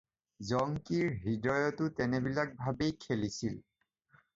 জংকিৰ 0.51 1.11
হৃদয়তো 1.27 1.93
তেনেবিলাক 2.01 2.59
ভাবেই 2.67 2.99
খেলিছিল। 3.07 3.65